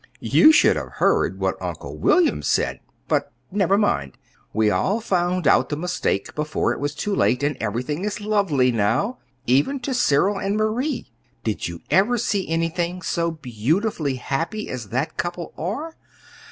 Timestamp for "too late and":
6.95-7.55